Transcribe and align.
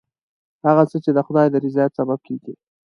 هغه 0.65 0.83
څه 0.89 0.97
چې 1.03 1.11
د 1.13 1.19
خدای 1.27 1.47
د 1.51 1.55
رضایت 1.65 1.91
سبب 1.99 2.19
کېږي. 2.27 2.53